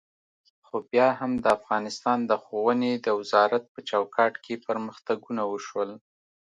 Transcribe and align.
خو 0.65 0.75
بیا 0.91 1.07
هم 1.19 1.31
د 1.43 1.45
افغانستان 1.57 2.19
د 2.25 2.31
ښوونې 2.43 2.91
د 2.97 3.07
وزارت 3.19 3.63
په 3.73 3.79
چوکاټ 3.89 4.33
کې 4.43 4.63
پرمختګونه 4.67 5.41
وشول. 5.51 5.91